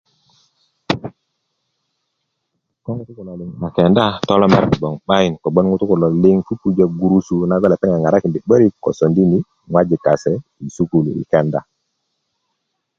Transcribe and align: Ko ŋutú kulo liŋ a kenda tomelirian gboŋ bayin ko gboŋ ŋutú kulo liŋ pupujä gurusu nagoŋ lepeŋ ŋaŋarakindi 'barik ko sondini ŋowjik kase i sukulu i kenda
Ko 2.83 2.89
ŋutú 2.95 3.11
kulo 3.17 3.31
liŋ 3.39 3.49
a 3.65 3.67
kenda 3.75 4.05
tomelirian 4.27 4.71
gboŋ 4.77 4.95
bayin 5.07 5.33
ko 5.41 5.47
gboŋ 5.51 5.65
ŋutú 5.71 5.85
kulo 5.89 6.07
liŋ 6.23 6.37
pupujä 6.47 6.85
gurusu 6.99 7.35
nagoŋ 7.49 7.71
lepeŋ 7.71 7.89
ŋaŋarakindi 7.93 8.39
'barik 8.43 8.73
ko 8.83 8.89
sondini 8.99 9.37
ŋowjik 9.71 10.01
kase 10.05 10.33
i 10.65 10.67
sukulu 10.75 11.09
i 11.21 11.23
kenda 11.31 11.59